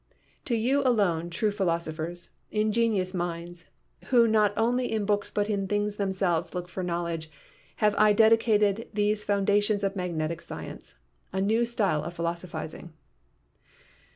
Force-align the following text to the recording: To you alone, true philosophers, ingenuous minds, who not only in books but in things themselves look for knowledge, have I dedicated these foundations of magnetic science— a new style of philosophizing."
To 0.45 0.55
you 0.55 0.81
alone, 0.81 1.29
true 1.29 1.51
philosophers, 1.51 2.31
ingenuous 2.49 3.13
minds, 3.13 3.65
who 4.05 4.27
not 4.27 4.51
only 4.57 4.91
in 4.91 5.05
books 5.05 5.29
but 5.29 5.47
in 5.47 5.67
things 5.67 5.97
themselves 5.97 6.55
look 6.55 6.67
for 6.67 6.81
knowledge, 6.81 7.29
have 7.75 7.93
I 7.99 8.11
dedicated 8.11 8.89
these 8.95 9.23
foundations 9.23 9.83
of 9.83 9.95
magnetic 9.95 10.41
science— 10.41 10.95
a 11.31 11.39
new 11.39 11.65
style 11.65 12.03
of 12.03 12.15
philosophizing." 12.15 12.93